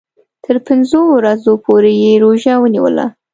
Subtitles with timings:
[0.43, 3.05] تر پنځو ورځو پوري یې روژه ونیوله.